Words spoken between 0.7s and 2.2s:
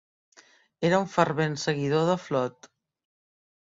Era un fervent seguidor de